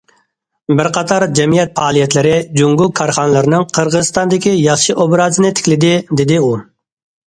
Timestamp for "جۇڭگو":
2.61-2.89